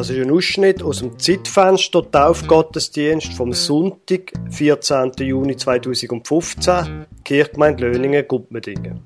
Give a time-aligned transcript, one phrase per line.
[0.00, 5.12] Das ist ein Ausschnitt aus dem Zeitfenster Taufgottesdienst vom Sonntag, 14.
[5.18, 9.00] Juni 2015, Kirchgemeinde Löningen, Guppmedingen.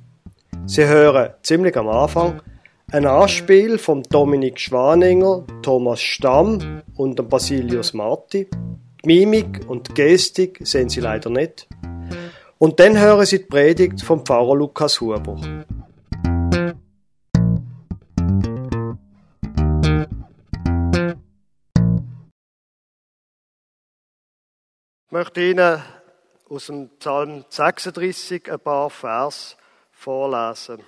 [0.67, 2.41] Sie hören ziemlich am Anfang
[2.93, 8.47] ein Anspiel vom Dominik Schwaninger, Thomas Stamm und Basilius Marti.
[9.05, 11.67] Die Mimik und die Gestik sehen Sie leider nicht.
[12.59, 15.41] Und dann hören Sie die Predigt vom Pfarrer Lukas Huber.
[25.15, 25.81] Möchte Ihnen
[26.49, 29.57] aus dem Psalm 36 ein paar Vers
[29.93, 30.83] vorlesen.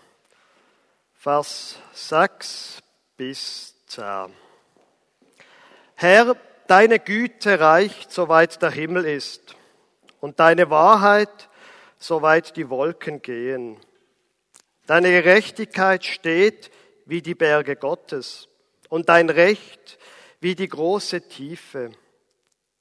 [1.14, 2.82] Vers 6
[3.16, 4.32] bis 10.
[5.94, 6.34] Herr,
[6.66, 9.54] deine Güte reicht, soweit der Himmel ist,
[10.18, 11.48] und deine Wahrheit,
[11.96, 13.78] soweit die Wolken gehen.
[14.88, 16.72] Deine Gerechtigkeit steht
[17.04, 18.48] wie die Berge Gottes,
[18.88, 20.00] und dein Recht
[20.40, 21.92] wie die große Tiefe.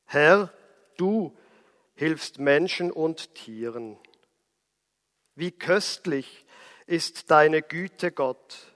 [0.07, 0.49] Herr,
[0.97, 1.35] Du
[1.95, 3.97] hilfst Menschen und Tieren.
[5.35, 6.45] Wie köstlich
[6.85, 8.75] ist deine Güte, Gott,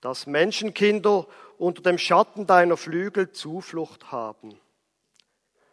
[0.00, 1.26] dass Menschenkinder
[1.58, 4.58] unter dem Schatten deiner Flügel Zuflucht haben.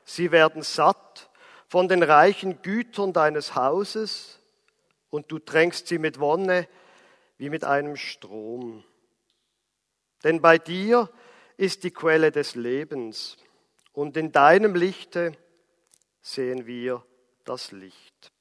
[0.05, 1.29] Sie werden satt
[1.67, 4.39] von den reichen Gütern deines Hauses
[5.09, 6.67] und du tränkst sie mit Wonne
[7.37, 8.83] wie mit einem Strom.
[10.23, 11.09] Denn bei dir
[11.57, 13.37] ist die Quelle des Lebens
[13.91, 15.33] und in deinem Lichte
[16.23, 17.03] sehen wir
[17.43, 18.31] das Licht.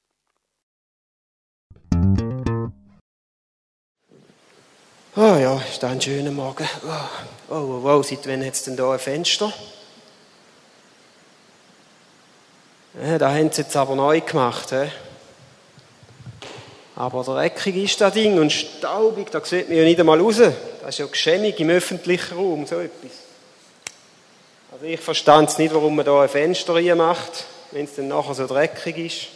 [5.15, 6.67] Oh ja, ist ein schöner Morgen.
[6.87, 9.53] Oh, oh, oh, oh seit wann hat es denn da ein Fenster?
[12.99, 14.71] Ja, da haben sie jetzt aber neu gemacht.
[14.71, 14.89] He?
[16.95, 20.37] Aber dreckig ist das Ding und staubig, da sieht man ja nicht einmal raus.
[20.37, 23.11] Das ist ja geschämig im öffentlichen Raum, so etwas.
[24.71, 28.35] Also ich verstand es nicht, warum man da ein Fenster macht wenn es dann nachher
[28.35, 29.27] so dreckig ist.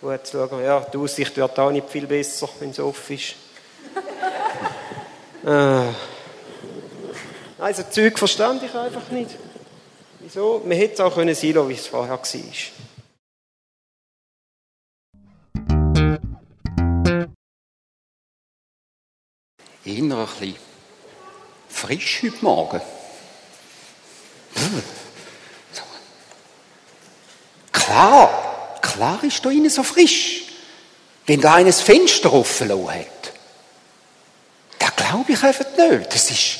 [0.00, 3.34] Gut zu schauen, ja, die Aussicht wird auch nicht viel besser, wenn es offen ist.
[5.46, 5.92] äh.
[7.56, 9.30] Also Zeug verstand ich einfach nicht.
[10.20, 10.60] Wieso?
[10.66, 12.18] Man hätte es auch können sein wie es vorher war.
[19.86, 20.56] Eher ein bisschen
[21.68, 22.80] frisch heute Morgen.
[27.94, 30.42] Klar, klar ist da innen so frisch.
[31.26, 33.32] Wenn da eines Fenster offen hat.
[34.80, 36.12] Da glaube ich einfach nicht.
[36.12, 36.58] Das ist.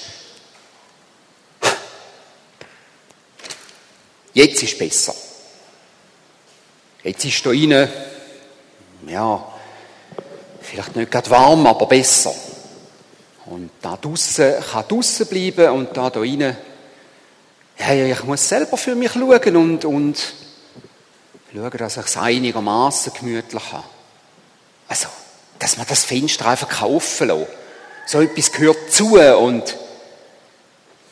[4.33, 5.13] Jetzt ist besser.
[7.03, 7.89] Jetzt ist da innen,
[9.09, 9.53] ja,
[10.63, 12.35] vielleicht nicht gerade warm, aber besser.
[13.47, 16.57] Und da draussen kann draussen bleiben und da da innen,
[17.77, 20.44] ja, ich muss selber für mich schauen und, und
[21.55, 23.85] schauen, dass ich es einigermaßen gemütlich habe.
[24.89, 25.09] Also,
[25.59, 27.47] dass man das Fenster einfach kaufen lassen
[28.07, 29.77] So etwas gehört zu und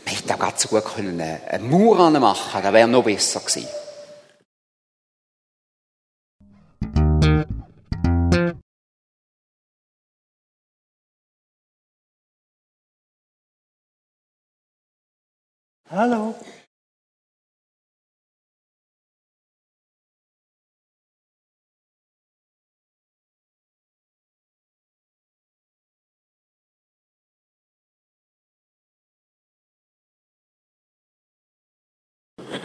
[0.05, 3.69] man hätte auch ganz gut können eine Mauer machen das wäre noch besser gewesen.
[15.89, 16.35] Hallo.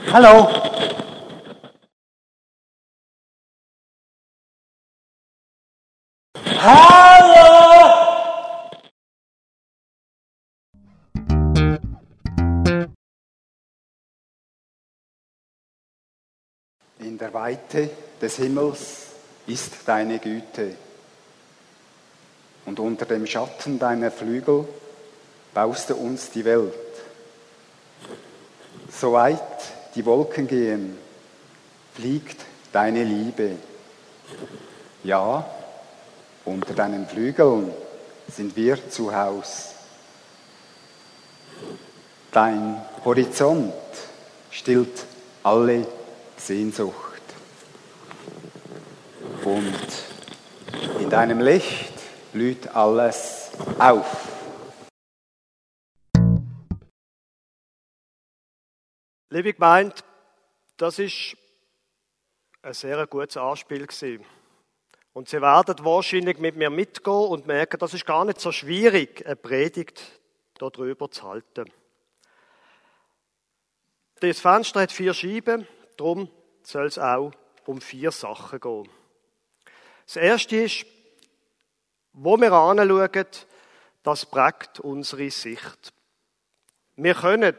[0.10, 0.48] Hallo.
[6.60, 7.38] Hallo.
[17.00, 17.90] In der Weite
[18.22, 19.08] des Himmels
[19.46, 20.76] ist deine Güte,
[22.66, 24.68] und unter dem Schatten deiner Flügel
[25.54, 26.74] baust du uns die Welt.
[28.90, 30.96] So weit die Wolken gehen,
[31.96, 33.54] fliegt deine Liebe.
[35.04, 35.44] Ja,
[36.46, 37.72] unter deinen Flügeln
[38.32, 39.72] sind wir zu Haus.
[42.32, 43.74] Dein Horizont
[44.52, 45.06] stillt
[45.42, 45.88] alle
[46.38, 46.94] Sehnsucht.
[49.44, 51.94] Und in deinem Licht
[52.34, 53.50] blüht alles
[53.80, 54.27] auf.
[59.30, 59.94] Liebe Gemeinde,
[60.78, 61.36] das ist
[62.62, 63.86] ein sehr gutes Anspiel.
[65.12, 69.26] Und Sie werden wahrscheinlich mit mir mitgehen und merken, das ist gar nicht so schwierig,
[69.26, 70.02] eine Predigt
[70.58, 71.70] darüber zu halten.
[74.22, 76.32] Das Fenster hat vier Scheiben, darum
[76.64, 77.34] soll es auch
[77.66, 78.90] um vier Sachen gehen.
[80.06, 80.86] Das erste ist,
[82.14, 83.26] wo wir anschauen,
[84.04, 85.94] das prägt unsere Sicht.
[86.96, 87.58] Wir können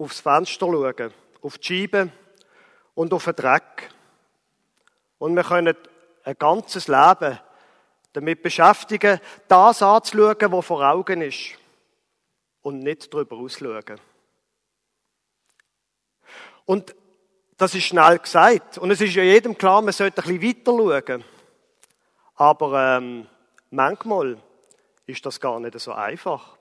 [0.00, 1.12] aufs Fenster schauen,
[1.42, 2.10] auf die Scheibe
[2.94, 3.90] und auf den Dreck.
[5.18, 5.76] Und wir können
[6.24, 7.38] ein ganzes Leben
[8.12, 11.58] damit beschäftigen, das anzuschauen, was vor Augen ist.
[12.62, 14.00] Und nicht darüber ausschauen.
[16.64, 16.94] Und
[17.56, 18.78] das ist schnell gesagt.
[18.78, 21.24] Und es ist ja jedem klar, man sollte ein bisschen weiter schauen.
[22.36, 23.26] Aber ähm,
[23.70, 24.38] manchmal
[25.06, 26.56] ist das gar nicht so einfach.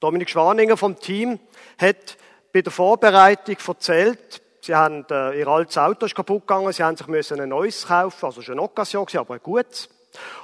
[0.00, 1.40] Dominik Schwaninger vom Team
[1.76, 2.16] hat
[2.52, 6.96] bei der Vorbereitung erzählt, sie haben, äh, ihr altes Auto ist kaputt gegangen, sie haben
[6.96, 9.88] sich müssen ein neues kaufen, also schon eine Occasion aber ein gutes.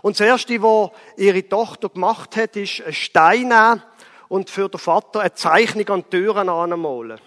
[0.02, 3.82] Und das erste, was ihre Tochter gemacht hat, ist einen Stein nehmen
[4.28, 7.20] und für den Vater eine Zeichnung an die Türen anmalen.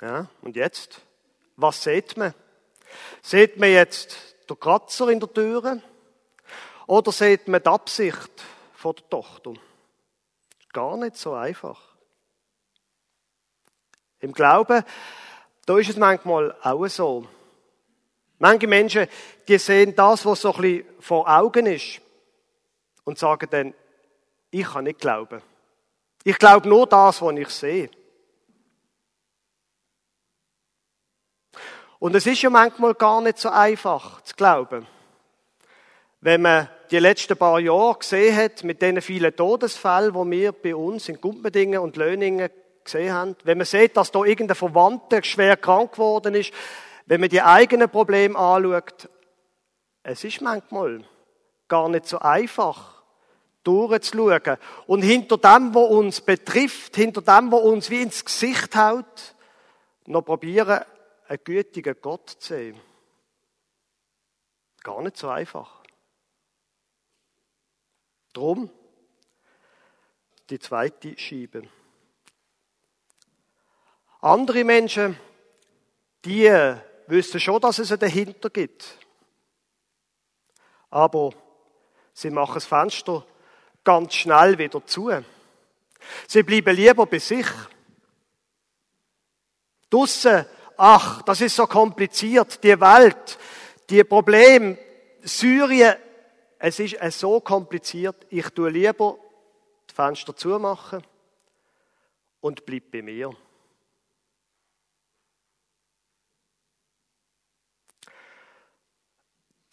[0.00, 1.00] Ja, und jetzt?
[1.56, 2.34] Was sieht man?
[3.22, 4.16] Sieht man jetzt
[4.50, 5.80] den Kratzer in der Türe?
[6.86, 8.30] Oder sieht man die Absicht
[8.74, 9.54] von der Tochter?
[10.72, 11.80] Gar nicht so einfach.
[14.20, 14.84] Im Glauben,
[15.66, 17.26] da ist es manchmal auch so.
[18.38, 19.06] Manche Menschen,
[19.46, 22.00] die sehen das, was so ein bisschen vor Augen ist
[23.04, 23.74] und sagen dann,
[24.50, 25.42] ich kann nicht glauben.
[26.24, 27.90] Ich glaube nur das, was ich sehe.
[31.98, 34.86] Und es ist ja manchmal gar nicht so einfach zu glauben.
[36.24, 40.72] Wenn man die letzten paar Jahre gesehen hat, mit den vielen Todesfällen, die wir bei
[40.72, 42.48] uns in Gumpendingen und Löningen
[42.84, 46.52] gesehen haben, wenn man sieht, dass da irgendein Verwandter schwer krank geworden ist,
[47.06, 49.08] wenn man die eigenen Probleme anschaut,
[50.04, 51.02] es ist manchmal
[51.66, 53.02] gar nicht so einfach,
[53.64, 54.58] durchzuschauen.
[54.86, 59.34] Und hinter dem, was uns betrifft, hinter dem, was uns wie ins Gesicht haut,
[60.06, 60.84] noch probieren,
[61.26, 62.80] einen gütigen Gott zu sehen.
[64.84, 65.81] Gar nicht so einfach.
[68.32, 68.70] Drum
[70.50, 71.62] die zweite Schiebe.
[74.20, 75.18] Andere Menschen,
[76.24, 76.50] die
[77.06, 78.98] wissen schon, dass es einen dahinter gibt.
[80.90, 81.30] Aber
[82.12, 83.24] sie machen das Fenster
[83.82, 85.10] ganz schnell wieder zu.
[86.28, 87.46] Sie bleiben lieber bei sich.
[89.88, 90.46] Dusse
[90.76, 93.38] ach, das ist so kompliziert, die Welt,
[93.88, 94.76] die Probleme,
[95.22, 95.96] Syrien,
[96.64, 99.18] es ist so kompliziert, ich tue lieber
[99.90, 101.02] die Fenster zumachen
[102.40, 103.34] und bleib bei mir.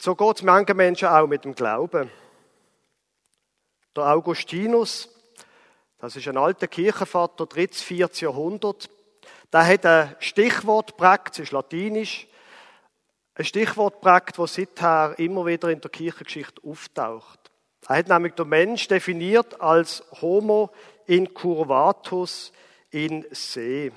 [0.00, 2.10] So geht es manchen Menschen auch mit dem Glauben.
[3.94, 5.08] Der Augustinus,
[5.98, 7.68] das ist ein alter Kirchenvater, 3.
[7.68, 8.10] 4.
[8.14, 8.90] Jahrhundert,
[9.52, 12.26] da hat ein Stichwort prägt, das ist latinisch,
[13.34, 17.50] ein Stichwort prägt, das seither immer wieder in der Kirchengeschichte auftaucht.
[17.88, 20.70] Er hat nämlich den Mensch definiert als Homo
[21.06, 22.52] incurvatus
[22.90, 23.92] in se.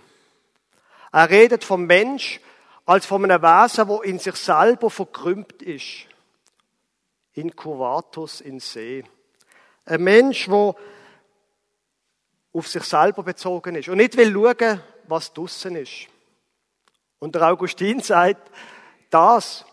[1.12, 2.40] Er redet vom Mensch
[2.86, 6.08] als von einem Wesen, wo in sich selber verkrümmt ist.
[7.34, 9.04] Incurvatus in se.
[9.86, 10.76] Ein Mensch, wo
[12.54, 16.08] auf sich selber bezogen ist und nicht will schauen, was draussen ist.
[17.20, 18.52] Und der Augustin sagt,
[19.14, 19.66] das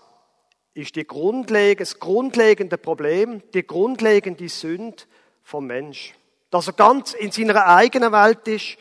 [0.75, 5.03] ist die grundlegende, das grundlegende Problem, die grundlegende Sünde
[5.43, 6.15] vom Mensch.
[6.51, 8.77] Dass er ganz in seiner eigenen Welt ist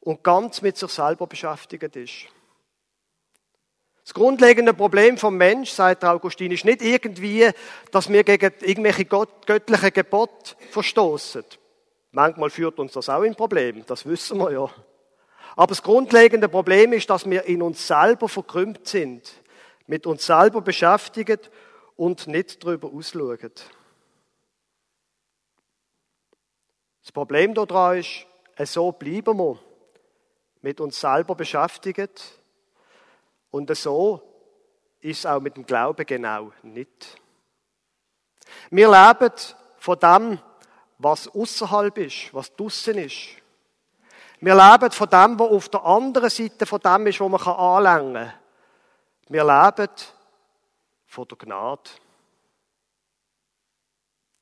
[0.00, 2.26] und ganz mit sich selber beschäftigt ist.
[4.04, 7.50] Das grundlegende Problem vom Mensch, sagt Augustin, ist nicht irgendwie,
[7.90, 11.44] dass wir gegen irgendwelche göttlichen Gebote verstoßen.
[12.10, 14.70] Manchmal führt uns das auch in Problem, das wissen wir ja.
[15.56, 19.32] Aber das grundlegende Problem ist, dass wir in uns selber verkrümmt sind,
[19.86, 21.50] mit uns selber beschäftigt
[21.96, 23.52] und nicht darüber ausschauen.
[27.02, 28.26] Das Problem daran ist,
[28.64, 29.58] so bleiben wir
[30.62, 32.40] mit uns selber beschäftigt
[33.50, 34.22] und so
[35.00, 37.20] ist es auch mit dem Glauben genau nicht.
[38.70, 39.32] Wir leben
[39.76, 40.38] von dem,
[40.98, 43.36] was außerhalb ist, was draussen ist.
[44.40, 48.14] Wir leben von dem, was auf der anderen Seite von dem ist, wo man anlängen
[48.14, 48.32] kann.
[49.28, 49.92] Wir leben
[51.06, 51.90] von der Gnade.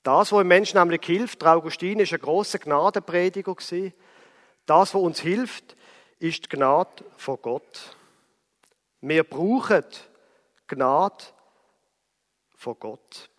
[0.02, 3.54] Das, was dem Menschen nämlich hilft, der Augustin ist ein grosser Gnadenprediger.
[4.66, 5.76] Das, was uns hilft,
[6.18, 7.96] ist die Gnade von Gott.
[9.00, 9.84] Wir brauchen
[10.66, 11.24] Gnade
[12.56, 13.30] von Gott.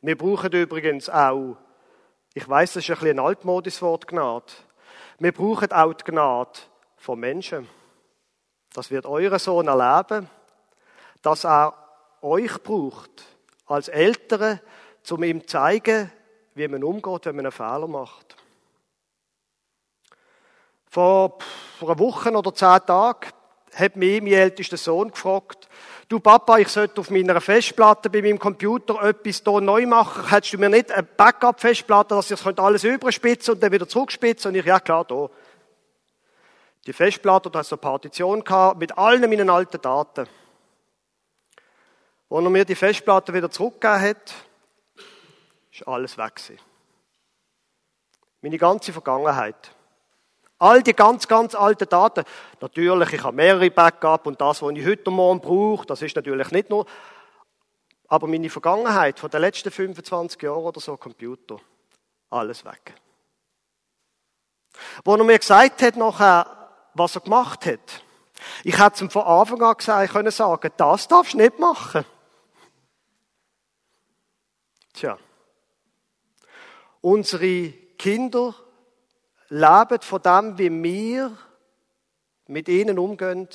[0.00, 1.56] Wir brauchen übrigens auch
[2.32, 4.52] Ich weiß, das ist ein bisschen ein altmodisches Wort, Gnade.
[5.18, 6.58] Wir brauchen auch die Gnade
[6.96, 7.68] von Menschen.
[8.72, 10.28] Das wird euer Sohn erleben,
[11.22, 11.74] dass er
[12.22, 13.10] euch braucht,
[13.66, 14.60] als Eltern,
[15.10, 16.10] um ihm zu zeigen,
[16.54, 18.36] wie man umgeht, wenn man einen Fehler macht.
[20.86, 21.38] Vor,
[21.80, 23.28] einer Woche oder zehn Tagen
[23.74, 25.68] hat mich mein ältester Sohn gefragt,
[26.08, 30.28] du Papa, ich sollte auf meiner Festplatte bei meinem Computer etwas hier neu machen.
[30.28, 34.50] Hättest du mir nicht eine Backup-Festplatte, dass ich alles überspitzen und dann wieder zurückspitzen?
[34.50, 35.28] Und ich, ja klar, da.
[36.86, 40.26] Die Festplatte, hast du eine Partition gehabt, mit allen meinen alten Daten.
[42.30, 44.34] Als er mir die Festplatte wieder zurückgegeben hat,
[45.72, 46.58] ist alles weg gewesen.
[48.40, 49.74] Meine ganze Vergangenheit.
[50.58, 52.24] All die ganz, ganz alten Daten.
[52.60, 56.50] Natürlich, ich habe mehrere Backup und das, was ich heute Morgen brauche, das ist natürlich
[56.50, 56.86] nicht nur.
[58.08, 61.58] Aber meine Vergangenheit von den letzten 25 Jahren oder so, Computer,
[62.30, 62.94] alles weg.
[65.04, 66.59] Wo er mir gesagt hat, nachher,
[66.94, 68.02] was er gemacht hat,
[68.64, 72.04] ich hätte ihm von Anfang an gesagt, können sagen, das darfst du nicht machen.
[74.92, 75.18] Tja.
[77.00, 78.54] Unsere Kinder
[79.48, 81.36] leben von dem, wie wir
[82.46, 83.48] mit ihnen umgehen,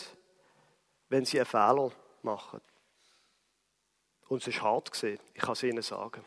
[1.09, 2.61] wenn sie einen Fehler machen.
[4.27, 6.23] Und es ist hart gesehen, ich kann es ihnen sagen.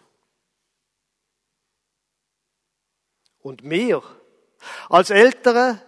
[3.41, 4.03] Und wir,
[4.89, 5.81] als Eltern,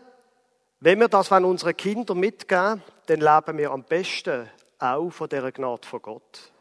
[0.80, 5.52] wenn wir das an unsere Kinder mitgeben, dann leben wir am besten auch von dieser
[5.52, 6.52] Gnade von Gott.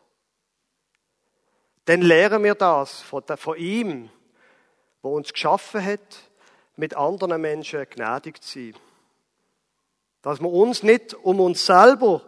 [1.86, 3.24] Dann lernen wir das von,
[3.58, 4.10] ihm,
[5.02, 6.20] der uns geschaffen hat,
[6.76, 8.76] mit anderen Menschen gnädig zu sein.
[10.22, 12.22] Dass wir uns nicht um uns selber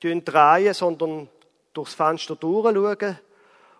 [0.00, 1.28] drehen, sondern
[1.72, 3.18] durchs Fenster durchschauen,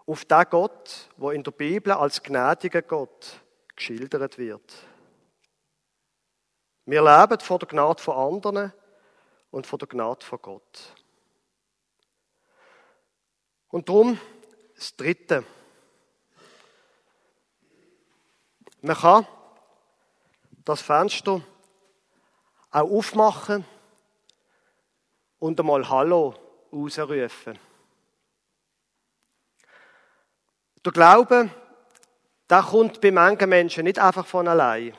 [0.06, 3.40] auf den Gott, der in der Bibel als gnädiger Gott
[3.74, 4.72] geschildert wird.
[6.88, 8.72] Wir leben vor der Gnade von anderen
[9.50, 10.94] und vor der Gnade von Gott.
[13.68, 14.18] Und darum
[14.74, 15.44] das Dritte.
[18.80, 19.26] Man kann
[20.64, 21.42] das Fenster
[22.70, 23.66] auch aufmachen
[25.40, 26.34] und einmal Hallo
[26.72, 27.58] rausrufen.
[30.86, 31.50] Der Glaube,
[32.48, 34.96] der kommt bei manchen Menschen nicht einfach von allein.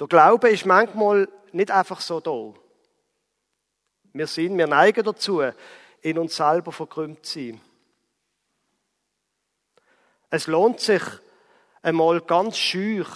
[0.00, 2.54] Der Glaube ist manchmal nicht einfach so da.
[4.14, 5.42] Wir sind, wir neigen dazu,
[6.00, 7.60] in uns selber verkrümmt zu sein.
[10.30, 11.02] Es lohnt sich,
[11.82, 13.08] einmal ganz schüch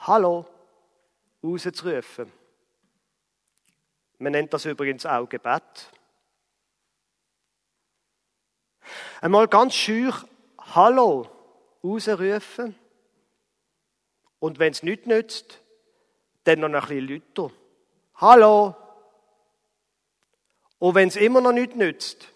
[0.00, 0.46] Hallo
[1.44, 2.32] rauszurufen.
[4.18, 5.92] Man nennt das übrigens auch Gebet.
[9.20, 10.14] Einmal ganz schüch
[10.58, 11.28] Hallo
[11.84, 12.74] rausrufen.
[14.40, 15.60] Und wenn es nicht nützt,
[16.44, 17.54] dann noch ein bisschen lauter.
[18.16, 18.74] Hallo.
[20.78, 22.26] Und wenn es immer noch nicht nützt,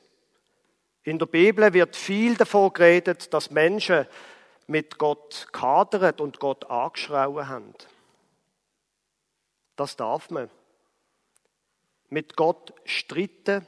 [1.02, 4.06] in der Bibel wird viel davon geredet, dass Menschen
[4.66, 7.74] mit Gott kadert und Gott angeschrauen haben.
[9.76, 10.50] Das darf man.
[12.08, 13.66] Mit Gott streiten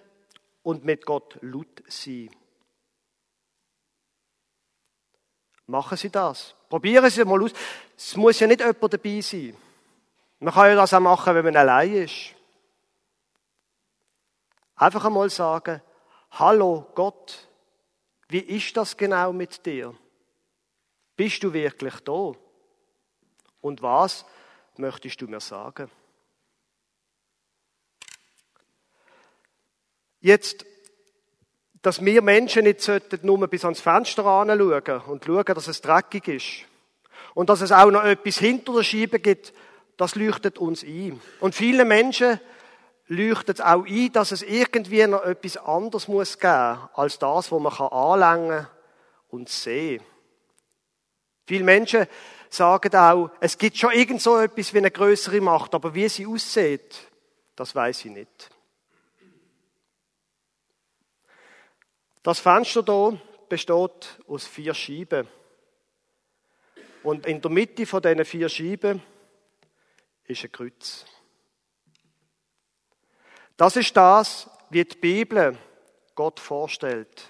[0.62, 2.30] und mit Gott laut sein.
[5.66, 6.55] Machen Sie das.
[6.68, 7.52] Probieren Sie mal aus.
[7.96, 9.56] Es muss ja nicht jemand dabei sein.
[10.40, 12.34] Man kann ja das auch machen, wenn man allein ist.
[14.74, 15.80] Einfach einmal sagen,
[16.32, 17.48] hallo Gott,
[18.28, 19.94] wie ist das genau mit dir?
[21.16, 22.32] Bist du wirklich da?
[23.62, 24.26] Und was
[24.76, 25.90] möchtest du mir sagen?
[30.20, 30.66] Jetzt,
[31.86, 36.68] dass wir Menschen nicht nur bis ans Fenster anschauen und schauen, dass es dreckig ist.
[37.32, 39.52] Und dass es auch noch etwas hinter der Scheibe gibt,
[39.96, 41.20] das leuchtet uns ein.
[41.38, 42.40] Und viele Menschen
[43.06, 47.72] leuchtet auch ein, dass es irgendwie noch etwas anderes muss geben, als das, was man
[47.72, 48.66] anlängen
[49.28, 50.06] und sehen kann.
[51.46, 52.06] Viele Menschen
[52.50, 56.26] sagen auch, es gibt schon irgend so etwas wie eine größere Macht, aber wie sie
[56.26, 56.96] aussieht,
[57.54, 58.55] das weiß ich nicht.
[62.26, 65.28] Das Fenster hier besteht aus vier Scheiben.
[67.04, 69.00] Und in der Mitte von diesen vier Scheiben
[70.24, 71.06] ist ein Kreuz.
[73.56, 75.56] Das ist das, wie die Bibel
[76.16, 77.28] Gott vorstellt.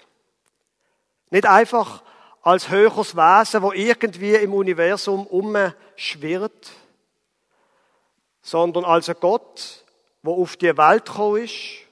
[1.29, 2.01] Nicht einfach
[2.41, 6.71] als höheres Wesen, wo irgendwie im Universum umschwirrt,
[8.41, 9.85] sondern als ein Gott,
[10.23, 11.85] wo auf die Welt gekommen ist,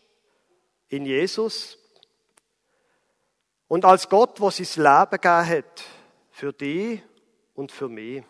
[0.88, 1.78] in Jesus,
[3.68, 5.84] und als Gott, wo sein Leben gegeben hat
[6.32, 7.02] Für dich
[7.54, 8.24] und für mich.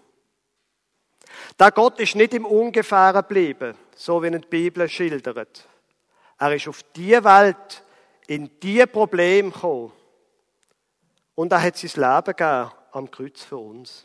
[1.59, 5.67] Der Gott ist nicht im Ungefähren geblieben, so wie ihn die Bibel schildert.
[6.37, 7.83] Er ist auf die Welt,
[8.27, 9.91] in die Probleme gekommen.
[11.35, 14.03] Und er hat sein Leben gegeben am Kreuz für uns.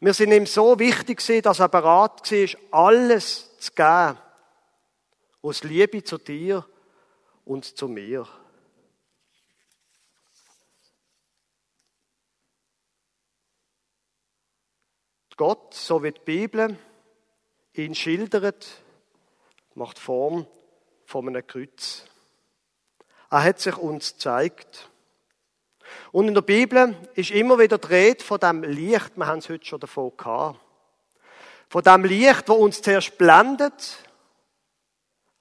[0.00, 4.18] Wir sind ihm so wichtig dass er bereit war, alles zu geben.
[5.42, 6.66] Aus Liebe zu dir
[7.44, 8.26] und zu mir.
[15.40, 16.76] Gott, so wie die Bibel
[17.72, 18.82] ihn schildert,
[19.74, 20.46] macht Form
[21.06, 22.04] von einem Kreuz.
[23.30, 24.90] Er hat sich uns gezeigt.
[26.12, 29.64] Und in der Bibel ist immer wieder Rede von dem Licht, wir haben es heute
[29.64, 30.60] schon davon gehabt.
[31.70, 33.96] Von dem Licht, wo uns zuerst blendet,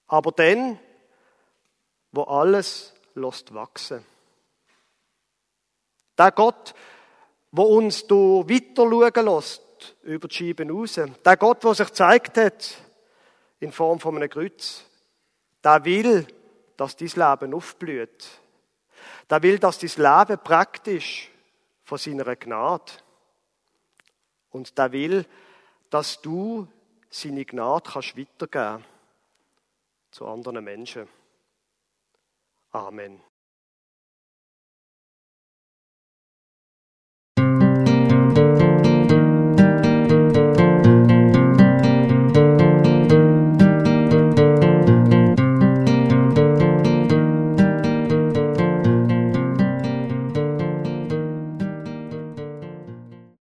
[0.08, 0.80] aber dann,
[2.14, 4.06] wo alles lässt wachsen.
[6.18, 6.74] Der Gott,
[7.52, 9.69] wo uns du weiter schauen lässt,
[10.04, 11.00] über die Scheiben raus.
[11.26, 12.78] Der Gott, der sich gezeigt hat,
[13.60, 14.86] in Form von einem Kreuz,
[15.64, 16.26] der will,
[16.78, 18.28] dass dein Leben aufblüht.
[19.30, 21.30] Der will, dass dein Leben praktisch
[21.84, 22.92] von seiner Gnade.
[24.52, 25.26] Und der will,
[25.90, 26.68] dass du
[27.10, 28.86] seine Gnade kannst weitergeben
[30.12, 31.08] zu anderen Menschen.
[32.72, 33.29] Amen.